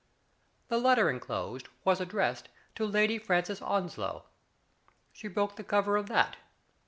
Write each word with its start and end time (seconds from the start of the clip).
The 0.69 0.79
letter 0.79 1.11
inclosed 1.11 1.67
was 1.85 2.01
addressed 2.01 2.49
to" 2.73 2.85
Lady 2.87 3.19
Francis 3.19 3.61
Onslow." 3.61 4.23
She 5.13 5.27
broke 5.27 5.57
the 5.57 5.63
cover 5.63 5.95
of 5.95 6.07
that. 6.09 6.37